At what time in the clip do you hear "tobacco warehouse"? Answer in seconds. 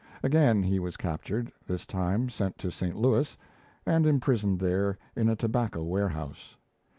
5.35-6.55